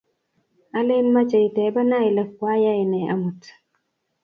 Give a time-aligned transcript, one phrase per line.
[0.73, 3.41] alen mache itebena ile kwayae nee amut